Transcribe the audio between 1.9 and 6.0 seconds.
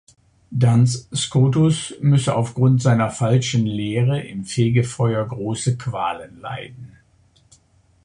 müsse aufgrund seiner falschen Lehre im Fegefeuer grosse